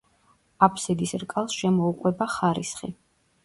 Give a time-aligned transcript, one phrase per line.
[0.67, 2.95] აბსიდის რკალს შემოუყვება ხარისხი.